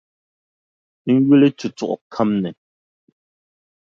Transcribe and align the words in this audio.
N 1.13 1.15
yuli 1.25 1.49
tutuɣu 1.59 1.97
kam 2.13 2.31
ni. 2.41 2.51